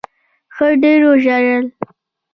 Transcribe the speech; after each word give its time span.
ښه 0.55 0.67
ډېر 0.83 0.99
وژړل. 1.09 1.63